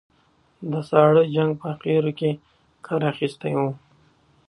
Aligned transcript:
د 0.71 0.73
ساړه 0.89 1.23
جنګ 1.35 1.51
په 1.59 1.65
اخرو 1.73 2.11
کې 2.19 2.29
کار 2.85 3.01
اخیستی 3.11 3.53
و. 3.57 3.61